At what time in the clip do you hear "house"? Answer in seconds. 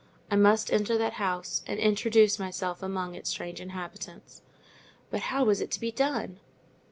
1.21-1.61